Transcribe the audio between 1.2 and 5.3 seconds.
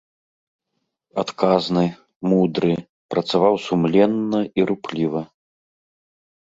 Адказны, мудры, працаваў сумленна і рупліва.